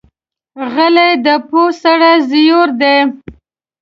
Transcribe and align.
غلی، 0.73 1.09
د 1.25 1.27
پوه 1.47 1.69
سړي 1.81 2.13
زیور 2.29 2.69
دی. 2.81 2.97